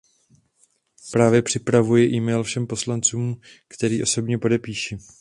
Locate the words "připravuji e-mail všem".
1.41-2.67